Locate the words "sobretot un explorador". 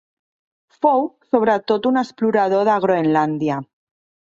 1.35-2.69